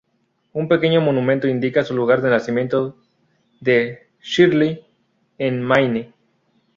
[0.53, 2.97] Un pequeño monumento indica su lugar de nacimiento
[3.63, 4.83] en Shirley,
[5.37, 6.11] en Maine.